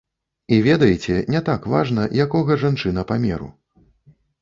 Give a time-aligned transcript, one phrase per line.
[0.55, 3.55] І ведаеце, не так важна, якога жанчына памеру.